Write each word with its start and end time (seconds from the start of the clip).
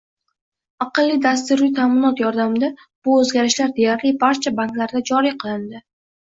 Aqlli 0.85 1.17
dasturiy 1.25 1.69
taʼminot 1.81 2.23
yordamida 2.25 2.71
bu 2.81 3.15
oʻzgarishlar 3.19 3.77
deyarli 3.79 4.17
barcha 4.27 4.57
banklarda 4.63 5.07
joriy 5.15 5.41
qilindi. 5.47 5.87